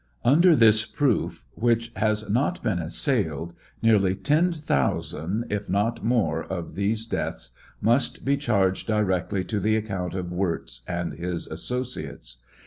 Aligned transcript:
Under 0.25 0.55
this 0.55 0.83
proof, 0.83 1.45
which 1.53 1.91
has 1.95 2.27
not 2.27 2.63
been 2.63 2.79
assailed, 2.79 3.53
nearly 3.83 4.15
10,000, 4.15 5.45
if 5.47 5.69
not 5.69 6.03
more, 6.03 6.43
of 6.43 6.73
these 6.73 7.05
deaths 7.05 7.51
must 7.81 8.25
be 8.25 8.35
charged 8.35 8.87
directly 8.87 9.43
to 9.43 9.59
the 9.59 9.75
account 9.75 10.15
of 10.15 10.31
Wirz 10.31 10.81
and 10.87 11.13
his 11.13 11.45
associates. 11.45 12.37